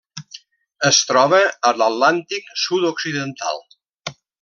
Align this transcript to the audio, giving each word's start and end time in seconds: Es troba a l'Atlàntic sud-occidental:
Es 0.89 1.01
troba 1.11 1.43
a 1.71 1.75
l'Atlàntic 1.83 2.51
sud-occidental: 2.65 3.67